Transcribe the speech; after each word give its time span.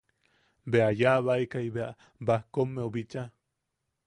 Bea 0.71 0.87
yaʼabaekai 1.01 1.67
bea 1.75 1.89
bajkommeu 2.29 2.89
bicha. 2.97 3.29